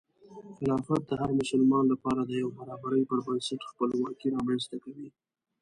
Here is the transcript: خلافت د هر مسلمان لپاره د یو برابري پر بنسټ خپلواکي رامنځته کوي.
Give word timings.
خلافت 0.57 1.01
د 1.07 1.11
هر 1.21 1.31
مسلمان 1.39 1.85
لپاره 1.93 2.21
د 2.23 2.31
یو 2.41 2.49
برابري 2.59 3.03
پر 3.11 3.19
بنسټ 3.27 3.59
خپلواکي 3.71 4.27
رامنځته 4.35 4.75
کوي. 4.83 5.07